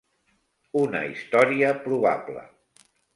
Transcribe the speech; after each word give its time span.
Una 0.79 1.01
història 1.09 1.69
probable! 1.83 2.47